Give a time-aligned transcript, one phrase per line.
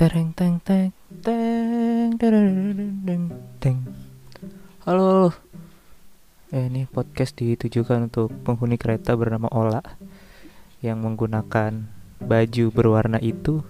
[0.00, 3.28] Tereng teng teng teng tereng
[3.60, 3.84] teng.
[4.88, 5.28] Halo.
[6.56, 9.84] Eh, ini podcast ditujukan untuk penghuni kereta bernama Ola
[10.80, 11.84] yang menggunakan
[12.16, 13.60] baju berwarna itu.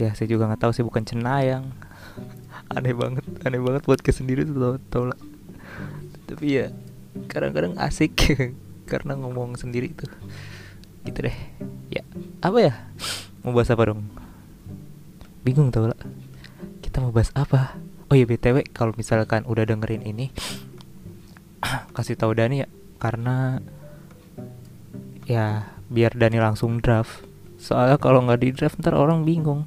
[0.00, 1.68] Ya, saya juga nggak tahu sih bukan cenayang.
[2.72, 5.20] aneh banget, aneh banget podcast sendiri tuh tau, tau lah.
[6.32, 6.72] Tapi ya
[7.28, 8.16] kadang-kadang asik
[8.90, 10.08] karena ngomong sendiri tuh.
[11.04, 11.36] Gitu deh.
[11.92, 12.08] Ya,
[12.40, 12.72] apa ya?
[13.44, 14.21] Mau bahas apa dong?
[15.42, 15.98] Bingung tau lah.
[16.78, 17.74] Kita mau bahas apa?
[18.06, 20.30] Oh iya BTW kalau misalkan udah dengerin ini
[21.96, 22.68] kasih tahu Dani ya
[23.00, 23.58] karena
[25.26, 27.26] ya biar Dani langsung draft.
[27.58, 29.66] Soalnya kalau nggak di draft ntar orang bingung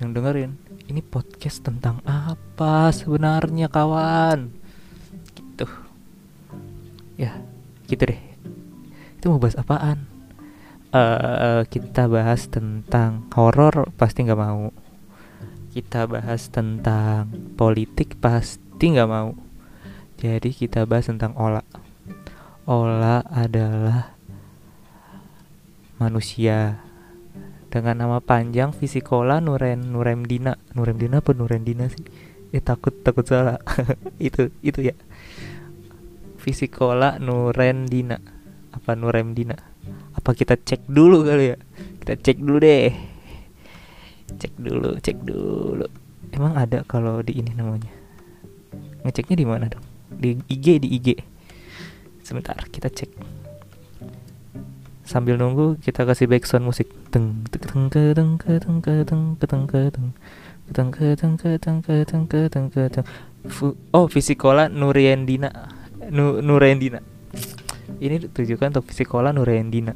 [0.00, 0.56] yang dengerin.
[0.88, 4.52] Ini podcast tentang apa sebenarnya kawan?
[5.36, 5.66] Gitu.
[7.20, 7.40] Ya,
[7.88, 8.20] gitu deh.
[9.20, 10.08] Itu mau bahas apaan?
[10.94, 14.70] Uh, kita bahas tentang horor pasti nggak mau
[15.74, 19.34] kita bahas tentang politik pasti nggak mau.
[20.22, 21.66] Jadi kita bahas tentang Ola
[22.62, 24.14] Ola adalah
[25.98, 26.78] manusia.
[27.74, 30.54] Dengan nama panjang Fisikola Nuren Nuremdina.
[30.78, 32.06] Nuremdina apa Nurendina sih?
[32.54, 33.58] Eh takut takut salah.
[34.22, 34.94] Itu itu ya.
[36.38, 38.22] Fisikola Nurendina.
[38.70, 39.58] Apa Nuremdina?
[40.14, 41.58] Apa kita cek dulu kali ya?
[41.98, 43.13] Kita cek dulu deh
[44.38, 45.86] cek dulu cek dulu
[46.34, 47.90] emang ada kalau di ini namanya
[49.04, 51.08] ngeceknya di mana dong di IG di IG
[52.24, 53.10] sebentar kita cek
[55.04, 60.08] sambil nunggu kita kasih background musik teng teng teng teng teng teng teng teng
[60.72, 63.06] teng teng teng teng teng teng
[63.92, 65.52] oh fisikola Nuriendina
[66.08, 67.04] nu, Nurendina
[68.00, 69.92] ini tujukan untuk fisikola Nurendina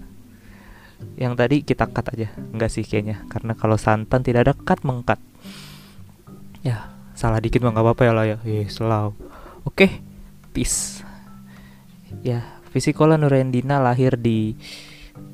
[1.19, 2.31] yang tadi kita cut aja.
[2.55, 3.27] Enggak sih kayaknya.
[3.27, 5.19] Karena kalau santan tidak ada cut mengkat.
[6.63, 8.37] Ya salah dikit mah nggak apa-apa ya lah ya.
[8.71, 9.13] Selalu
[9.67, 9.87] oke
[10.55, 11.03] peace.
[12.23, 14.55] Ya Fisikola Nurendina lahir di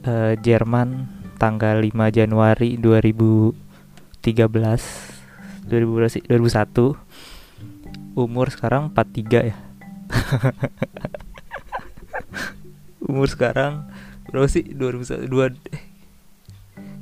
[0.06, 6.32] uh, Jerman tanggal 5 Januari 2013 2001
[8.14, 9.58] umur sekarang 43 ya.
[13.10, 13.90] Umur sekarang
[14.28, 14.64] berapa sih?
[14.64, 15.84] 2001 dua eh,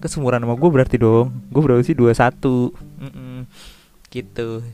[0.03, 1.31] kesemuran sama gue berarti dong.
[1.53, 1.94] Gue berapa sih?
[1.94, 3.38] 21 mm -mm.
[4.10, 4.66] gitu.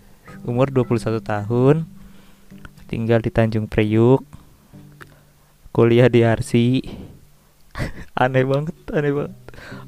[0.45, 1.85] Umur 21 tahun.
[2.89, 4.25] Tinggal di Tanjung Priuk.
[5.69, 6.83] Kuliah di Arsi
[8.23, 9.35] aneh banget aneh banget.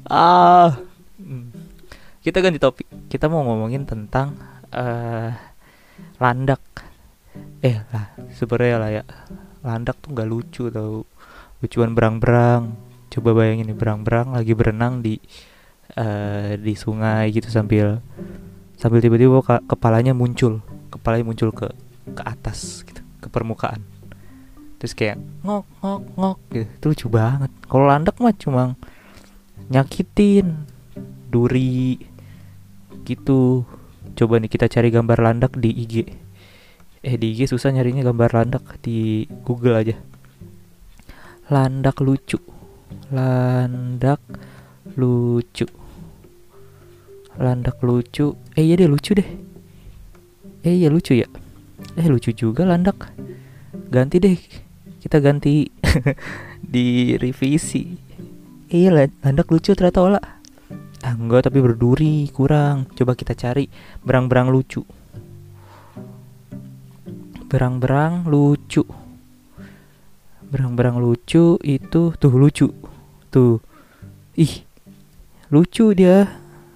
[0.07, 0.79] Ah.
[2.21, 2.87] Kita ganti topik.
[3.09, 4.37] Kita mau ngomongin tentang
[4.71, 5.33] uh,
[6.21, 6.61] landak.
[7.65, 9.03] Eh lah sebenarnya lah ya.
[9.65, 11.03] Landak tuh nggak lucu tau
[11.61, 12.75] lucuan berang-berang.
[13.11, 15.21] Coba bayangin nih berang-berang lagi berenang di
[15.95, 17.99] uh, di sungai gitu sambil
[18.75, 20.59] sambil tiba-tiba ke kepalanya muncul.
[20.89, 21.69] Kepalanya muncul ke
[22.11, 23.85] ke atas gitu ke permukaan.
[24.81, 26.65] Terus kayak ngok ngok ngok gitu.
[26.65, 27.51] Itu lucu banget.
[27.69, 28.73] Kalau landak mah cuma
[29.69, 30.65] nyakitin
[31.29, 32.01] duri
[33.05, 33.63] gitu.
[34.17, 35.95] Coba nih kita cari gambar landak di IG
[37.01, 39.97] eh di IG susah nyarinya gambar landak di Google aja
[41.51, 42.39] landak lucu.
[43.11, 44.23] Landak
[44.95, 45.67] lucu.
[47.35, 48.39] Landak lucu.
[48.55, 49.27] Eh iya deh lucu deh.
[50.63, 51.27] Eh iya lucu ya.
[51.99, 53.11] Eh lucu juga landak.
[53.91, 54.39] Ganti deh.
[55.03, 55.67] Kita ganti
[56.73, 57.99] di revisi.
[58.71, 60.23] Eh, iya landak lucu ternyata olah
[61.03, 62.87] ah enggak tapi berduri kurang.
[62.95, 63.67] Coba kita cari
[64.07, 64.87] berang-berang lucu.
[67.51, 69.00] Berang-berang lucu
[70.51, 72.67] berang-berang lucu itu tuh lucu.
[73.31, 73.63] Tuh.
[74.35, 74.67] Ih
[75.47, 76.27] lucu dia.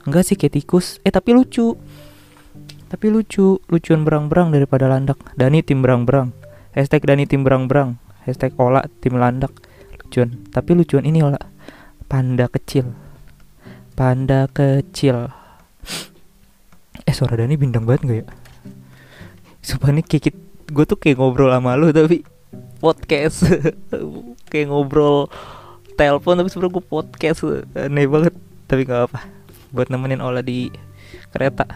[0.08, 1.04] Enggak sih kayak tikus.
[1.04, 1.76] Eh tapi lucu.
[2.88, 3.60] Tapi lucu.
[3.68, 5.20] Lucuan berang-berang daripada landak.
[5.36, 6.32] Dani tim berang-berang.
[6.72, 8.00] Hashtag Dani tim berang-berang.
[8.24, 9.52] Hashtag Ola tim landak.
[10.00, 10.48] Lucuan.
[10.56, 11.38] Tapi lucuan ini Ola.
[12.08, 12.96] Panda kecil.
[14.00, 15.28] Panda kecil.
[17.04, 18.26] Eh suara Dani bintang banget gak ya?
[19.62, 20.34] Sumpah nih kayak
[20.66, 22.26] gue tuh kayak ngobrol sama lu tapi
[22.78, 23.44] podcast.
[24.52, 25.32] Kayak ngobrol
[25.96, 27.40] telepon tapi sebenernya gue podcast.
[27.76, 28.34] Aneh banget
[28.66, 29.20] tapi nggak apa
[29.76, 30.72] buat nemenin Ola di
[31.32, 31.68] kereta.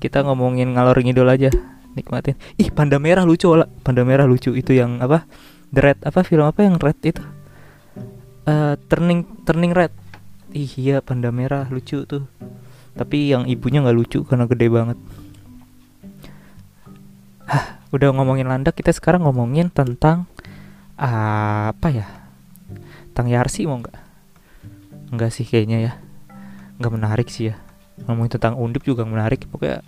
[0.00, 1.50] Kita ngomongin ngalor ngidol aja
[1.96, 2.38] nikmatin.
[2.56, 3.66] Ih panda merah lucu Ola.
[3.82, 5.24] Panda merah lucu itu yang apa?
[5.70, 7.22] The Red apa film apa yang Red itu?
[8.48, 9.92] Uh, turning turning red.
[10.50, 12.26] Ih iya panda merah lucu tuh.
[12.96, 14.98] Tapi yang ibunya nggak lucu karena gede banget.
[17.46, 20.30] Hah, udah ngomongin landak kita sekarang ngomongin tentang
[20.94, 22.06] uh, apa ya?
[23.10, 23.98] Tentang Yarsi mau nggak?
[25.10, 25.92] Nggak sih kayaknya ya.
[26.78, 27.58] Nggak menarik sih ya.
[28.06, 29.42] Ngomongin tentang undip juga menarik.
[29.50, 29.82] Pokoknya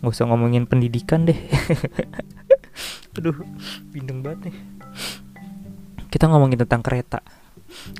[0.00, 1.36] nggak usah ngomongin pendidikan deh.
[3.20, 3.36] Aduh
[3.92, 4.56] bindeng banget nih.
[6.08, 7.20] Kita ngomongin tentang kereta.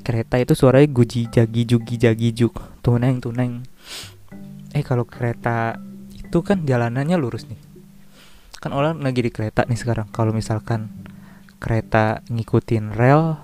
[0.01, 3.69] Kereta itu suaranya guji jagi jugi jagi juk tuneng tuneng.
[4.73, 5.77] Eh kalau kereta
[6.17, 7.72] itu kan jalanannya lurus nih
[8.63, 10.07] kan orang lagi di kereta nih sekarang.
[10.15, 10.87] Kalau misalkan
[11.59, 13.43] kereta ngikutin rel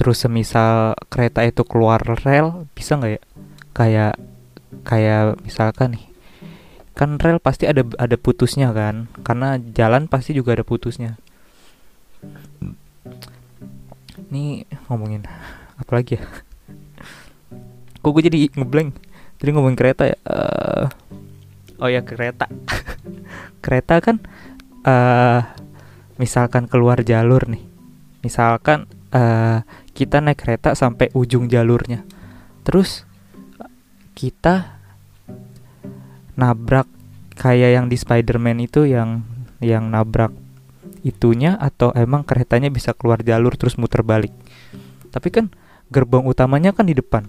[0.00, 3.22] terus semisal kereta itu keluar rel bisa nggak ya?
[3.76, 4.14] Kayak
[4.88, 6.04] kayak misalkan nih
[6.96, 9.12] kan rel pasti ada ada putusnya kan?
[9.20, 11.20] Karena jalan pasti juga ada putusnya.
[14.32, 15.28] Ini ngomongin
[15.76, 16.24] apa lagi ya?
[18.00, 18.96] Kok gue jadi ngeblank
[19.44, 20.16] jadi ngomongin kereta ya?
[20.24, 20.88] Uh,
[21.82, 22.46] oh ya kereta
[23.64, 24.22] kereta kan
[24.86, 25.42] uh,
[26.16, 27.66] misalkan keluar jalur nih
[28.22, 32.06] misalkan uh, kita naik kereta sampai ujung jalurnya
[32.62, 33.02] terus
[34.14, 34.78] kita
[36.38, 36.88] nabrak
[37.36, 39.26] kayak yang di Spider-Man itu yang
[39.58, 40.32] yang nabrak
[41.02, 44.30] itunya atau emang keretanya bisa keluar jalur terus muter balik.
[45.10, 45.50] Tapi kan
[45.90, 47.26] gerbong utamanya kan di depan.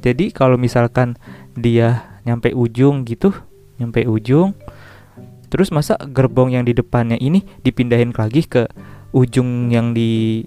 [0.00, 1.20] Jadi kalau misalkan
[1.52, 3.36] dia nyampe ujung gitu,
[3.82, 4.54] nyampe ujung
[5.50, 8.70] terus masa gerbong yang di depannya ini dipindahin lagi ke
[9.12, 10.42] ujung yang di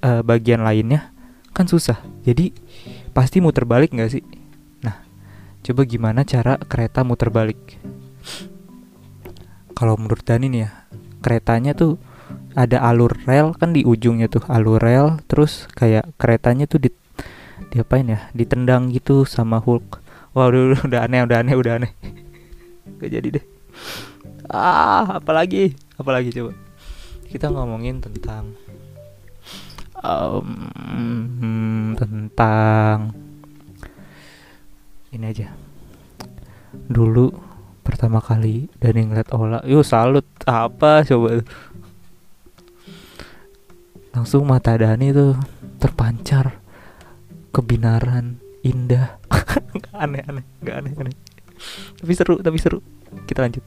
[0.00, 1.12] uh, bagian lainnya
[1.52, 2.00] kan susah.
[2.24, 2.48] Jadi
[3.12, 4.24] pasti muter balik nggak sih?
[5.62, 7.78] Coba gimana cara kereta muter balik?
[9.78, 10.70] Kalau menurut Dani nih ya,
[11.22, 12.02] keretanya tuh
[12.58, 16.90] ada alur rel kan di ujungnya tuh alur rel, terus kayak keretanya tuh di
[17.70, 18.26] diapain ya?
[18.34, 20.02] Ditendang gitu sama Hulk.
[20.34, 20.50] Wah
[20.86, 21.94] udah aneh, udah aneh, udah aneh.
[22.98, 23.44] Gak jadi deh.
[24.50, 25.72] Ah, apalagi?
[25.96, 26.52] Apalagi coba?
[27.30, 28.52] Kita ngomongin tentang
[30.02, 33.16] um, tentang
[35.14, 35.48] ini aja.
[36.72, 37.32] Dulu
[37.80, 40.26] pertama kali dan ngeliat Ola yuk salut.
[40.44, 41.40] Apa coba?
[44.12, 45.38] Langsung mata Dani tuh
[45.80, 46.60] terpancar.
[47.52, 49.20] Kebinaran indah.
[50.02, 50.44] Aneh aneh.
[50.64, 51.31] Nggak aneh aneh
[51.98, 52.78] tapi seru tapi seru
[53.26, 53.64] kita lanjut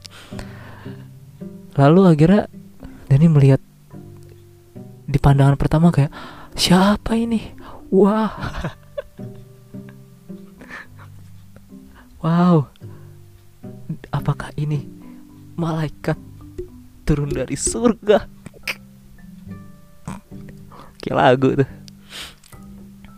[1.76, 2.42] lalu akhirnya
[3.06, 3.60] Dani melihat
[5.06, 6.10] di pandangan pertama kayak
[6.58, 7.54] siapa ini
[7.92, 8.32] wah
[12.26, 12.66] Wow,
[14.10, 14.82] apakah ini
[15.54, 16.18] malaikat
[17.06, 18.26] turun dari surga?
[20.98, 21.70] Kayak lagu tuh.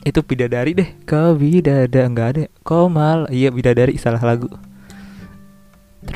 [0.04, 0.90] Itu bidadari deh.
[1.08, 2.44] Kau bidada enggak ada.
[2.60, 3.24] Kau mal.
[3.32, 4.52] Iya bidadari salah lagu.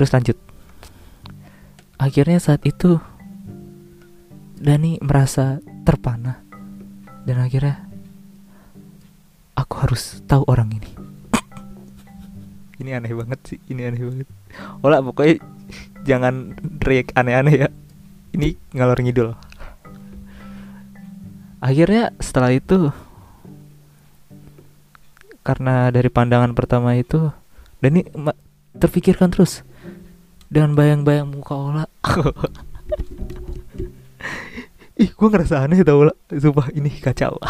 [0.03, 0.39] Terus lanjut.
[1.95, 2.99] Akhirnya saat itu
[4.59, 6.43] Dani merasa terpana
[7.23, 7.87] dan akhirnya
[9.55, 10.91] aku harus tahu orang ini.
[12.83, 14.29] Ini aneh banget sih ini aneh banget.
[14.83, 15.39] Olah pokoknya
[16.03, 17.69] jangan react aneh-aneh ya.
[18.35, 19.39] Ini ngalor ngidul.
[21.63, 22.91] Akhirnya setelah itu
[25.47, 27.31] karena dari pandangan pertama itu
[27.79, 28.03] dan ini
[28.75, 29.63] terpikirkan terus
[30.53, 31.85] dengan bayang-bayang muka Ola.
[35.01, 36.13] Ih gue ngerasa aneh tau Ola.
[36.29, 37.41] Sumpah ini kacau.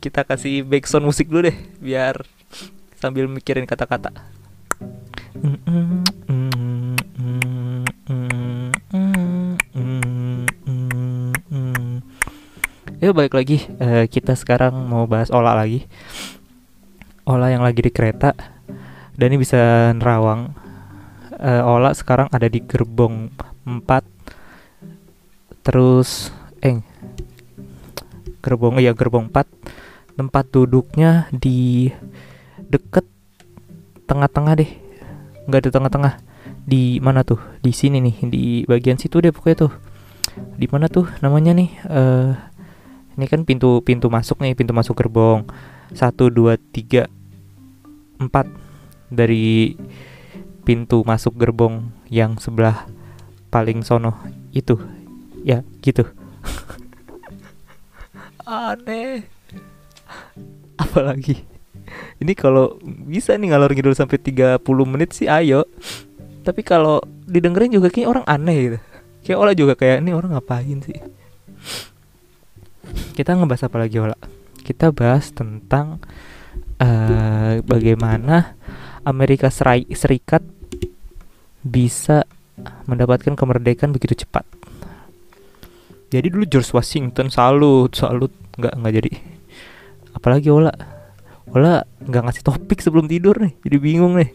[0.00, 2.24] Kita kasih background musik dulu deh biar
[2.96, 4.16] sambil mikirin kata-kata.
[13.04, 13.60] Yuk balik lagi.
[13.76, 15.84] Uh, kita sekarang mau bahas olah lagi.
[17.28, 18.59] Olah yang lagi di kereta
[19.20, 20.56] dan ini bisa nerawang.
[21.36, 23.32] Uh, olah sekarang ada di gerbong
[23.64, 23.84] 4
[25.64, 26.84] terus eh
[28.44, 31.92] gerbong ya gerbong 4 tempat duduknya di
[32.64, 33.04] deket
[34.08, 34.70] tengah-tengah deh.
[35.48, 36.14] Nggak di tengah-tengah.
[36.64, 37.40] Di mana tuh?
[37.60, 39.72] Di sini nih di bagian situ deh pokoknya tuh.
[40.56, 41.70] Di mana tuh namanya nih?
[41.84, 42.32] Uh,
[43.20, 45.44] ini kan pintu pintu masuk nih pintu masuk gerbong.
[45.92, 47.04] Satu dua tiga
[48.20, 48.69] empat
[49.10, 49.74] dari
[50.62, 52.86] pintu masuk gerbong yang sebelah
[53.50, 54.14] paling sono
[54.54, 54.78] itu.
[55.42, 56.06] Ya gitu.
[58.46, 59.26] Aneh.
[60.78, 61.44] Apalagi?
[62.20, 65.66] Ini kalau bisa nih ngalor ngidul sampai 30 menit sih ayo.
[66.40, 68.78] Tapi kalau didengerin juga kayak orang aneh gitu.
[69.20, 70.98] Kayak Ola juga kayak ini orang ngapain sih?
[73.14, 74.16] Kita ngebahas apa lagi Ola?
[74.64, 76.00] Kita bahas tentang
[76.80, 78.56] uh, bagaimana
[79.04, 80.44] Amerika Serikat
[81.64, 82.24] bisa
[82.84, 84.44] mendapatkan kemerdekaan begitu cepat.
[86.10, 88.32] Jadi dulu George Washington salut salut.
[88.58, 89.10] Nggak nggak jadi.
[90.16, 90.74] Apalagi Ola?
[91.54, 94.30] Ola nggak ngasih topik sebelum tidur nih jadi bingung nih.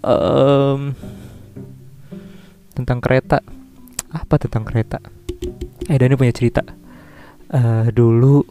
[0.00, 0.96] Um,
[2.74, 3.44] tentang kereta.
[4.10, 4.98] Apa tentang kereta?
[5.86, 6.64] Eh Dani punya cerita.
[7.50, 8.42] Uh, dulu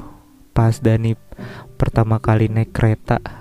[0.54, 1.16] pas Dani
[1.80, 3.39] pertama kali naik kereta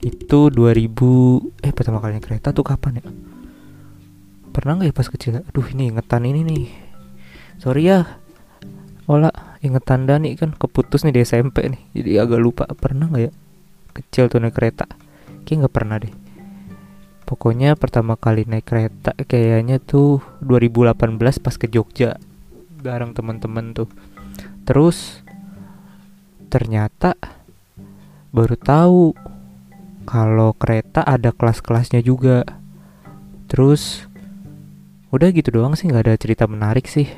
[0.00, 3.06] itu 2000 eh pertama kali naik kereta tuh kapan ya?
[4.50, 5.32] Pernah nggak ya pas kecil?
[5.44, 6.66] Aduh ini ingetan ini nih.
[7.60, 8.08] Sorry ya.
[9.04, 9.28] Ola
[9.60, 11.82] ingetan Dani kan keputus nih di SMP nih.
[11.92, 12.64] Jadi agak lupa.
[12.66, 13.32] Pernah nggak ya?
[13.92, 14.88] Kecil tuh naik kereta.
[15.44, 16.14] Kayak nggak pernah deh.
[17.28, 22.18] Pokoknya pertama kali naik kereta kayaknya tuh 2018 pas ke Jogja.
[22.80, 23.86] Bareng teman-teman tuh.
[24.64, 25.22] Terus
[26.50, 27.14] ternyata
[28.34, 29.14] baru tahu
[30.08, 32.44] kalau kereta ada kelas-kelasnya juga.
[33.50, 34.06] Terus
[35.10, 37.10] udah gitu doang sih nggak ada cerita menarik sih.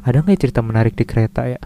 [0.00, 1.60] Ada nggak cerita menarik di kereta ya?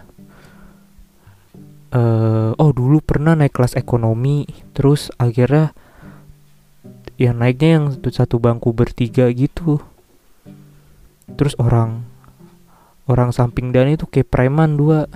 [1.95, 4.43] Uh, oh dulu pernah naik kelas ekonomi
[4.75, 5.71] terus akhirnya
[7.15, 9.79] yang naiknya yang satu bangku bertiga gitu.
[11.39, 12.03] Terus orang
[13.07, 15.07] orang samping dan itu kayak preman dua.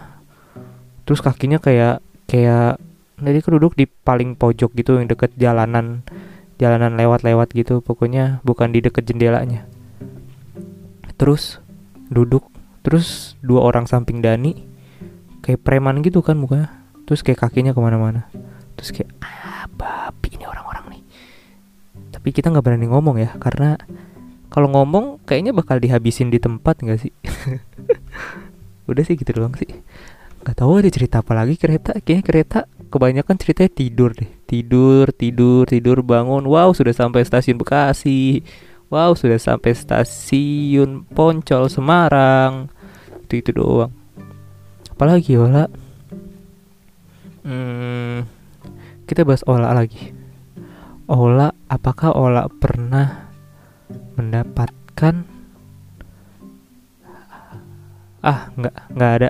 [1.03, 2.79] Terus kakinya kayak kayak
[3.21, 6.03] jadi kan duduk di paling pojok gitu yang deket jalanan
[6.59, 9.63] jalanan lewat-lewat gitu pokoknya bukan di deket jendelanya.
[11.15, 11.63] Terus
[12.11, 12.51] duduk
[12.83, 14.67] terus dua orang samping Dani
[15.43, 16.71] kayak preman gitu kan mukanya
[17.07, 18.27] terus kayak kakinya ke mana-mana.
[18.75, 21.03] Terus kayak ah babi ini orang-orang nih.
[22.11, 23.79] Tapi kita nggak berani ngomong ya karena
[24.51, 27.13] kalau ngomong kayaknya bakal dihabisin di tempat nggak sih?
[28.89, 29.69] Udah sih gitu doang sih.
[30.43, 32.59] Nggak tahu ada cerita apa lagi kereta kayaknya kereta
[32.89, 34.27] kebanyakan ceritanya tidur deh.
[34.50, 36.43] Tidur tidur tidur bangun.
[36.50, 38.41] Wow sudah sampai stasiun Bekasi.
[38.89, 42.74] Wow sudah sampai stasiun Poncol Semarang.
[43.29, 43.93] Itu itu doang.
[44.89, 45.69] Apalagi olah
[47.46, 48.25] hmm,
[49.05, 50.12] kita bahas olah lagi.
[51.05, 53.29] Olah apakah olah pernah
[54.17, 55.24] mendapatkan?
[58.19, 59.29] Ah nggak nggak ada.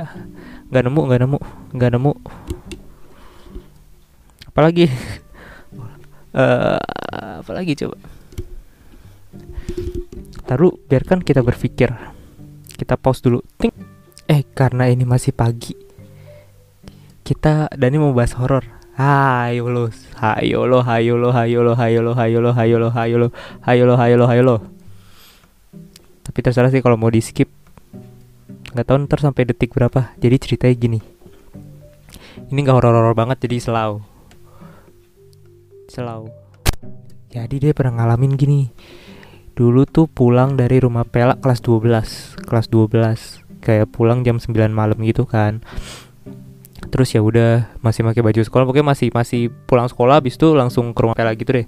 [0.71, 1.39] Nggak nemu nggak nemu
[1.75, 2.13] nggak nemu
[4.49, 4.89] apalagi
[6.33, 6.81] uh,
[7.45, 7.97] apalagi coba
[10.49, 11.93] taruh biarkan kita berpikir
[12.73, 13.71] kita pause dulu Ting.
[14.25, 15.77] eh karena ini masih pagi
[17.21, 18.65] kita Dani mau bahas horor
[18.99, 19.87] Hayo lo,
[20.19, 23.27] hayo lo, hayo lo, hayo lo, hayo lo, hayo lo, hayo lo, hayo lo,
[23.63, 24.55] hayo lo, hayo lo, hayo lo.
[26.19, 27.47] Tapi terserah sih kalau mau di skip
[28.69, 30.99] nggak tahu ntar sampai detik berapa jadi ceritanya gini
[32.53, 34.05] ini nggak horor-horor banget jadi selau
[35.89, 36.29] selau.
[37.29, 38.73] Jadi dia pernah ngalamin gini.
[39.53, 44.97] Dulu tuh pulang dari rumah pelak kelas 12 kelas 12 kayak pulang jam 9 malam
[45.03, 45.61] gitu kan.
[46.89, 48.65] Terus ya udah masih pakai baju sekolah.
[48.65, 51.67] Pokoknya masih masih pulang sekolah habis itu langsung ke rumah pelak gitu deh.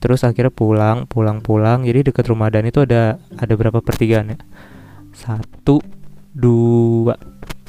[0.00, 1.86] Terus akhirnya pulang pulang pulang.
[1.86, 4.38] Jadi dekat rumah dan itu ada ada berapa pertigaan ya?
[5.12, 5.78] Satu
[6.34, 7.14] dua.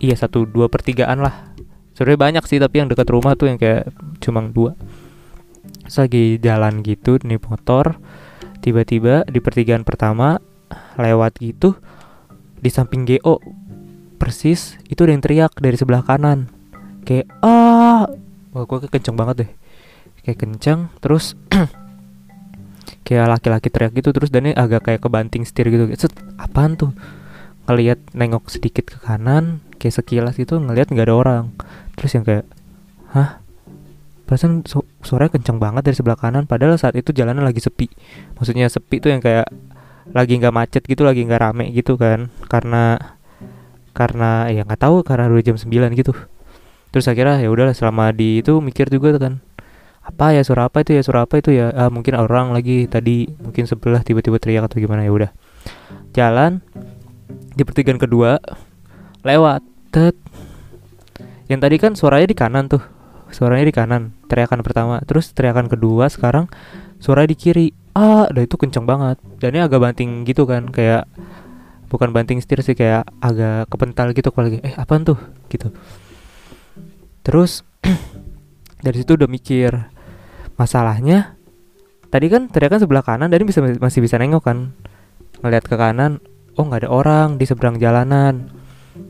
[0.01, 1.53] Iya satu dua pertigaan lah.
[1.93, 3.91] Sebenarnya banyak sih tapi yang dekat rumah tuh yang kayak
[4.23, 4.73] cuma dua
[5.91, 7.99] Terus lagi jalan gitu nih motor
[8.63, 10.39] tiba-tiba di pertigaan pertama
[10.95, 11.75] lewat gitu
[12.63, 13.43] di samping GO
[14.15, 16.47] persis itu ada yang teriak dari sebelah kanan.
[17.03, 18.07] Kayak ah!
[18.55, 19.51] Wah gue kenceng banget deh.
[20.23, 21.35] Kayak kenceng terus
[23.03, 25.91] kayak laki-laki teriak gitu terus dan agak kayak kebanting setir gitu.
[25.99, 26.95] Set apaan tuh?
[27.67, 31.43] Ngelihat nengok sedikit ke kanan kayak sekilas itu ngelihat nggak ada orang.
[31.99, 32.47] Terus yang kayak
[33.11, 33.43] hah?
[34.23, 37.89] Perasaan su suaranya kencang banget dari sebelah kanan padahal saat itu jalanan lagi sepi.
[38.37, 39.49] Maksudnya sepi tuh yang kayak
[40.11, 42.29] lagi nggak macet gitu lagi nggak rame gitu kan.
[42.47, 42.97] Karena
[43.91, 46.13] karena ya nggak tahu karena udah jam 9 gitu.
[46.91, 49.39] Terus akhirnya ya udahlah selama di itu mikir juga kan
[50.01, 51.69] apa ya suara apa itu ya suara apa itu ya?
[51.71, 55.05] Ah, mungkin orang lagi tadi mungkin sebelah tiba-tiba teriak atau gimana.
[55.05, 55.31] Ya udah
[56.11, 56.59] jalan
[57.55, 58.41] di pertigaan kedua
[59.21, 59.63] lewat
[61.51, 62.79] yang tadi kan suaranya di kanan tuh
[63.31, 66.51] suaranya di kanan teriakan pertama terus teriakan kedua sekarang
[67.01, 67.73] suara di kiri.
[67.91, 69.19] Ah udah itu kenceng banget.
[69.41, 71.09] Dan ini agak banting gitu kan kayak
[71.91, 75.19] bukan banting setir sih kayak agak kepental gitu lagi eh apa tuh?
[75.51, 75.73] gitu.
[77.25, 77.67] Terus
[78.85, 79.75] dari situ udah mikir
[80.55, 81.35] masalahnya
[82.07, 84.71] tadi kan teriakan sebelah kanan dan bisa masih bisa nengok kan?
[85.43, 86.23] Ngeliat ke kanan
[86.55, 88.51] oh nggak ada orang di seberang jalanan.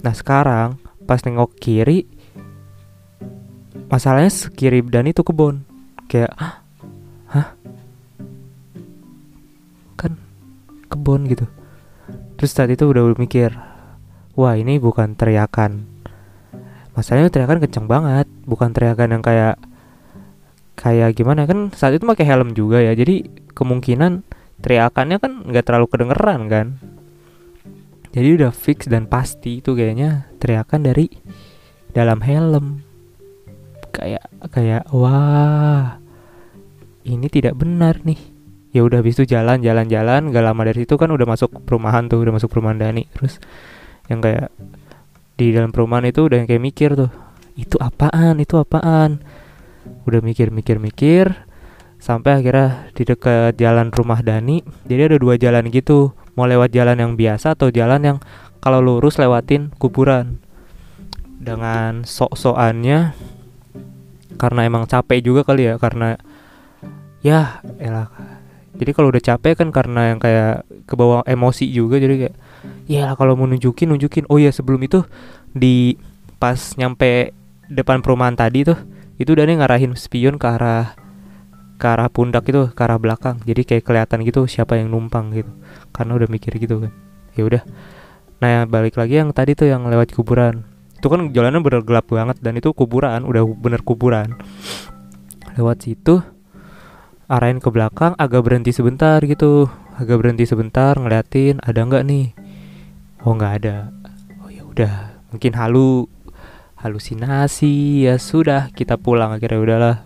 [0.01, 2.21] Nah sekarang pas nengok kiri
[3.92, 5.68] masalahnya kiri dan itu kebun
[6.08, 6.32] kayak
[7.28, 7.48] hah?
[10.00, 10.16] Kan
[10.88, 11.44] kebun gitu.
[12.40, 13.52] Terus saat itu udah mikir
[14.40, 15.84] wah ini bukan teriakan.
[16.96, 19.60] Masalahnya teriakan kenceng banget bukan teriakan yang kayak
[20.80, 21.44] kayak gimana.
[21.44, 24.24] Kan saat itu pakai helm juga ya jadi kemungkinan
[24.64, 26.68] teriakannya kan nggak terlalu kedengeran kan?
[28.12, 31.08] Jadi udah fix dan pasti itu kayaknya teriakan dari
[31.96, 32.91] dalam helm
[33.92, 36.02] kayak kayak wah
[37.06, 38.20] ini tidak benar nih.
[38.72, 42.08] Ya udah habis itu jalan jalan jalan gak lama dari situ kan udah masuk perumahan
[42.08, 43.04] tuh udah masuk perumahan Dani.
[43.12, 43.38] Terus
[44.08, 44.48] yang kayak
[45.36, 47.12] di dalam perumahan itu udah yang kayak mikir tuh
[47.60, 48.40] itu apaan?
[48.40, 49.20] Itu apaan?
[50.08, 51.52] Udah mikir-mikir-mikir
[52.02, 56.16] sampai akhirnya di dekat jalan rumah Dani jadi ada dua jalan gitu.
[56.40, 58.18] Mau lewat jalan yang biasa atau jalan yang
[58.64, 60.40] kalau lurus lewatin kuburan.
[61.42, 63.18] Dengan sok-sokannya
[64.40, 66.20] karena emang capek juga kali ya karena
[67.26, 68.10] ya elah.
[68.72, 72.36] Jadi kalau udah capek kan karena yang kayak ke bawah emosi juga jadi kayak
[72.88, 74.26] ya kalau mau nunjukin nunjukin.
[74.32, 75.04] Oh ya sebelum itu
[75.52, 76.00] di
[76.42, 77.36] pas nyampe
[77.68, 78.80] depan perumahan tadi tuh
[79.22, 80.98] itu udah ngarahin spion ke arah
[81.78, 83.44] ke arah pundak itu ke arah belakang.
[83.44, 85.52] Jadi kayak kelihatan gitu siapa yang numpang gitu
[85.92, 86.92] karena udah mikir gitu kan.
[87.36, 87.64] Ya udah.
[88.42, 90.71] Nah balik lagi yang tadi tuh yang lewat kuburan
[91.01, 94.38] itu kan jalannya bener gelap banget dan itu kuburan udah bener kuburan.
[95.58, 96.22] Lewat situ
[97.25, 99.65] arahin ke belakang agak berhenti sebentar gitu.
[99.98, 102.38] Agak berhenti sebentar ngeliatin ada nggak nih?
[103.25, 103.89] Oh nggak ada.
[104.46, 106.05] Oh ya udah mungkin halu
[106.77, 108.05] halusinasi.
[108.05, 109.34] Ya sudah kita pulang.
[109.34, 109.98] Akhirnya udahlah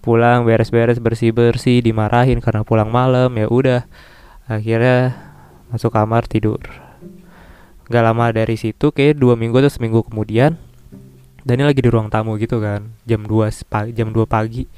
[0.00, 3.84] pulang beres-beres bersih-bersih dimarahin karena pulang malam ya udah.
[4.48, 5.20] Akhirnya
[5.68, 6.89] masuk kamar tidur
[7.90, 10.54] Gak lama dari situ kayak dua minggu atau seminggu kemudian
[11.40, 14.68] Dani lagi di ruang tamu gitu kan jam 2 pagi jam 2 pagi.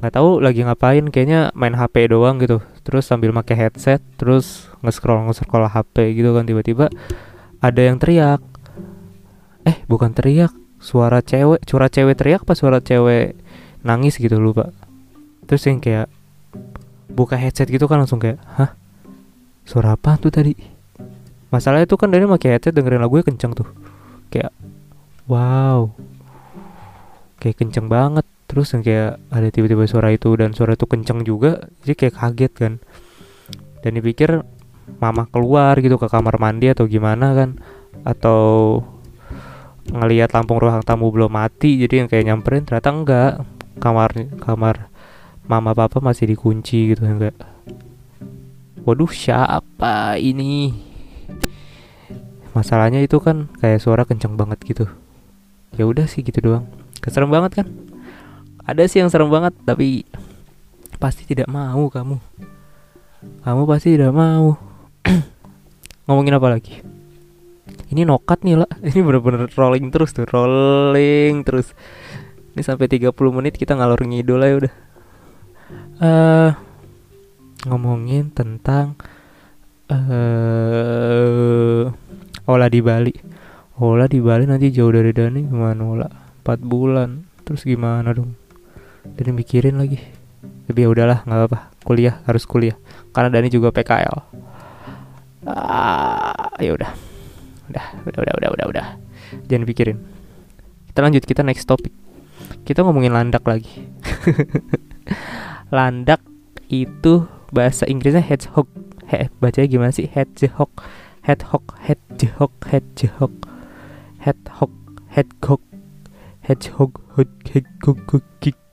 [0.00, 2.64] Nggak tahu lagi ngapain kayaknya main HP doang gitu.
[2.80, 6.88] Terus sambil pakai headset terus nge-scroll nge-scroll HP gitu kan tiba-tiba
[7.60, 8.40] ada yang teriak.
[9.68, 13.36] Eh bukan teriak suara cewek suara cewek teriak apa suara cewek
[13.84, 14.72] nangis gitu lupa.
[15.44, 16.08] Terus yang kayak
[17.12, 18.72] buka headset gitu kan langsung kayak hah?
[19.68, 20.75] Suara apa tuh tadi
[21.56, 23.64] masalahnya tuh kan dari pakai headset dengerin lagunya kenceng tuh.
[24.28, 24.52] Kayak
[25.24, 25.88] wow.
[27.40, 28.28] Kayak kenceng banget.
[28.46, 32.52] Terus yang kayak ada tiba-tiba suara itu dan suara itu kenceng juga jadi kayak kaget
[32.52, 32.72] kan.
[33.80, 34.44] Dan dipikir
[35.00, 37.56] mama keluar gitu ke kamar mandi atau gimana kan.
[38.04, 38.84] Atau
[39.88, 43.32] ngelihat lampu ruang tamu belum mati jadi yang kayak nyamperin ternyata enggak.
[43.76, 44.92] Kamar kamar
[45.46, 47.34] mama papa masih dikunci gitu enggak
[48.86, 50.70] waduh siapa ini
[52.56, 54.88] masalahnya itu kan kayak suara kenceng banget gitu.
[55.76, 56.64] Ya udah sih gitu doang.
[57.04, 57.68] Keserem banget kan?
[58.64, 60.08] Ada sih yang serem banget tapi
[60.96, 62.16] pasti tidak mau kamu.
[63.44, 64.56] Kamu pasti tidak mau.
[66.08, 66.80] Ngomongin apa lagi?
[67.92, 71.76] Ini nokat nih lah ini bener-bener rolling terus tuh rolling terus.
[72.56, 74.74] Ini sampai 30 menit kita ngalor ngidul ya udah.
[75.96, 76.50] Uh,
[77.68, 78.96] ngomongin tentang
[79.92, 81.90] uh,
[82.46, 83.14] olah di Bali.
[83.82, 85.82] Olah di Bali nanti jauh dari Dani gimana?
[85.82, 86.10] Olah
[86.42, 87.26] 4 bulan.
[87.46, 88.34] Terus gimana dong?
[89.04, 90.00] Dan mikirin lagi.
[90.66, 92.74] Tapi ya udahlah nggak apa kuliah harus kuliah.
[93.14, 94.16] Karena Dani juga PKL
[95.46, 96.90] ah, ya udah.
[97.70, 98.86] Udah udah udah udah udah udah.
[99.46, 99.98] Jangan pikirin
[100.96, 101.92] kita lanjut kita next topic.
[102.64, 103.68] Kita ngomongin landak lagi.
[105.76, 106.24] Landak
[106.72, 108.64] itu bahasa Inggrisnya hedgehog.
[109.04, 110.08] He bacanya gimana sih?
[110.08, 110.72] Hedgehog
[111.26, 113.32] hedgehog hedgehog hedgehog
[114.24, 114.70] hedgehog
[115.16, 115.60] hedgehog
[116.46, 117.00] hedgehog
[117.52, 118.22] hedgehog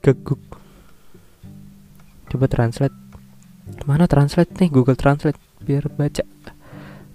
[0.04, 0.38] hedgehog.
[2.30, 2.94] Coba translate.
[3.86, 4.70] Mana translate nih?
[4.70, 6.22] Google Translate biar baca.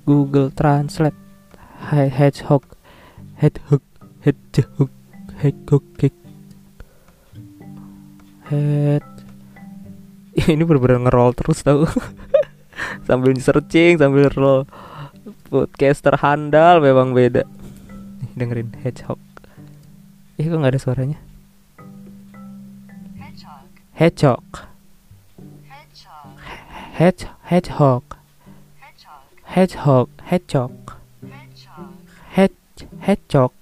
[0.05, 1.15] Google Translate.
[1.89, 2.63] Hai hedgehog
[3.35, 3.81] hedgehog
[4.25, 4.89] hedgehog
[5.41, 5.83] hedgehog
[8.49, 9.05] head
[10.49, 11.85] ini bener-bener ngerol terus tau.
[13.07, 14.65] Sambil searching sambil roll
[15.49, 17.43] podcaster handal memang beda.
[18.21, 19.21] Nih dengerin hedgehog.
[20.39, 21.19] Ih kok nggak ada suaranya?
[23.99, 24.47] Hedgehog.
[26.95, 28.03] Hedge hedgehog.
[29.43, 30.75] Hedgehog hedgehog.
[32.31, 33.55] Hedge hedgehog.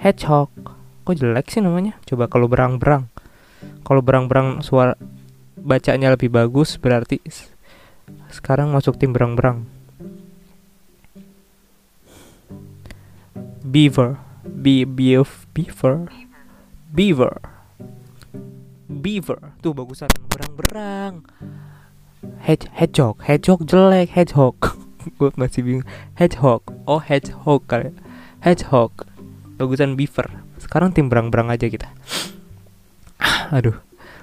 [0.00, 0.52] Hedgehog.
[1.04, 2.00] Kok jelek sih namanya?
[2.08, 3.12] Coba kalau berang-berang.
[3.84, 4.96] Kalau berang-berang suara
[5.58, 7.20] bacanya lebih bagus berarti
[8.32, 9.77] sekarang masuk tim berang-berang
[13.68, 14.16] beaver.
[14.48, 16.08] Be beef beaver.
[16.88, 17.36] Beaver.
[18.88, 19.38] Beaver.
[19.60, 20.08] Tuh bagusan.
[20.32, 21.28] Berang-berang.
[22.40, 23.20] Hedge hedgehog.
[23.22, 24.08] Hedgehog jelek.
[24.16, 24.56] Hedgehog.
[25.20, 25.86] Gue masih bingung.
[26.16, 26.64] Hedgehog.
[26.88, 27.92] Oh hedgehog kali
[28.40, 29.04] hedgehog.
[29.60, 30.40] Bagusan beaver.
[30.56, 31.92] Sekarang tim berang-berang aja kita.
[33.56, 33.76] Aduh.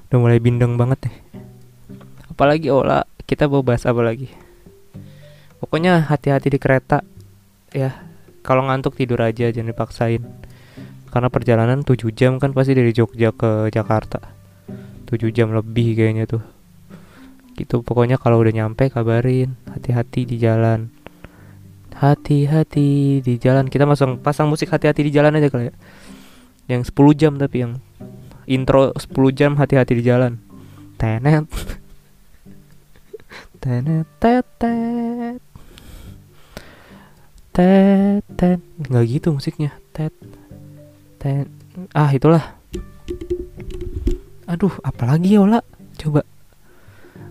[0.10, 1.16] Udah mulai bindeng banget nih.
[2.30, 4.30] Apalagi olah kita mau bahas apa lagi?
[5.58, 7.02] Pokoknya hati-hati di kereta
[7.74, 8.06] ya
[8.46, 10.22] kalau ngantuk tidur aja jangan dipaksain.
[11.10, 14.22] Karena perjalanan 7 jam kan pasti dari Jogja ke Jakarta.
[15.10, 16.46] 7 jam lebih kayaknya tuh.
[17.58, 20.94] Gitu pokoknya kalau udah nyampe kabarin hati-hati di jalan.
[21.98, 23.72] Hati-hati di jalan.
[23.72, 25.74] Kita masang pasang musik hati-hati di jalan aja kali ya.
[26.70, 27.82] Yang 10 jam tapi yang
[28.46, 30.38] intro 10 jam hati-hati di jalan.
[31.00, 31.48] Tenet.
[33.64, 35.45] Tenet tetet
[37.56, 38.60] tetet
[38.92, 39.72] nggak gitu musiknya.
[39.96, 40.12] Tet
[41.24, 41.48] tet
[41.96, 42.60] ah itulah.
[44.46, 45.64] Aduh apalagi ya Ola?
[45.96, 46.28] Coba.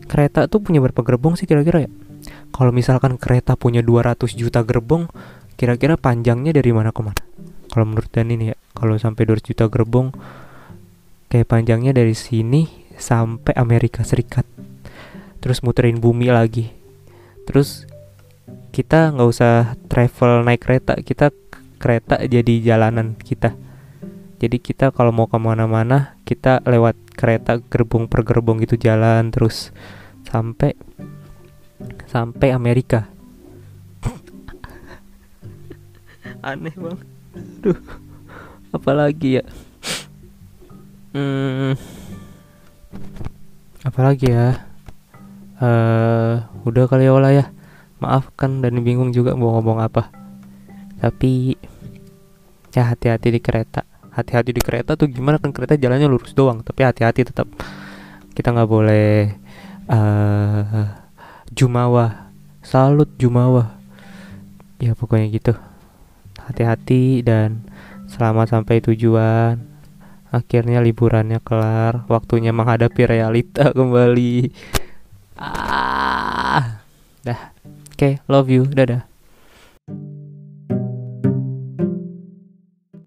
[0.08, 1.90] Kereta tuh punya berapa gerbong sih kira-kira ya?
[2.54, 5.12] Kalau misalkan kereta punya 200 juta gerbong
[5.60, 7.22] kira-kira panjangnya dari mana ke mana?
[7.68, 10.08] Kalau menurut Dan ini ya kalau sampai 200 juta gerbong
[11.28, 12.64] kayak panjangnya dari sini
[12.96, 14.48] sampai Amerika Serikat.
[15.44, 16.72] Terus muterin bumi lagi.
[17.44, 17.84] Terus
[18.74, 21.30] kita nggak usah travel naik kereta kita
[21.78, 23.54] kereta jadi jalanan kita.
[24.42, 29.70] Jadi kita kalau mau ke mana-mana kita lewat kereta gerbong per gerbong gitu jalan terus
[30.26, 30.74] sampai
[32.10, 33.06] sampai Amerika.
[36.44, 37.06] Aneh banget.
[37.62, 37.78] Duh,
[38.74, 39.44] apalagi ya?
[41.14, 41.78] Hmm,
[43.86, 44.66] apalagi ya?
[45.62, 47.53] Uh, udah kali ya olah ya
[48.02, 50.10] maaf kan dan bingung juga mau ngomong apa.
[50.98, 51.54] Tapi
[52.74, 53.86] ya hati-hati di kereta.
[54.14, 57.50] Hati-hati di kereta tuh gimana kan kereta jalannya lurus doang tapi hati-hati tetap.
[58.34, 59.30] Kita nggak boleh
[59.90, 60.86] uh,
[61.50, 62.30] jumawa.
[62.64, 63.78] Salut jumawa.
[64.82, 65.52] Ya pokoknya gitu.
[66.40, 67.66] Hati-hati dan
[68.10, 69.60] selamat sampai tujuan.
[70.34, 72.06] Akhirnya liburannya kelar.
[72.10, 74.50] Waktunya menghadapi realita kembali.
[75.38, 76.84] Ah
[77.24, 77.53] dah
[77.94, 78.66] Oke, okay, love you.
[78.66, 79.06] Dadah.